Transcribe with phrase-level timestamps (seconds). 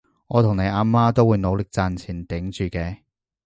[0.25, 3.01] 我同你阿媽都會努力賺錢頂住嘅